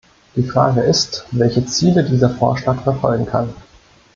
Die 0.35 0.41
Frage 0.41 0.81
ist, 0.81 1.27
welche 1.29 1.63
Ziele 1.67 2.03
dieser 2.03 2.31
Vorschlag 2.31 2.81
verfolgen 2.81 3.27
kann. 3.27 3.49